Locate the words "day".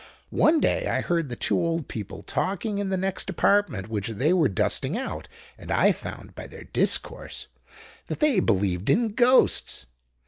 0.59-0.87